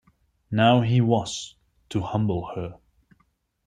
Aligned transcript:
Now 0.49 0.81
he 0.81 0.99
was 0.99 1.53
to 1.89 2.01
humble 2.01 2.51
her. 2.55 2.79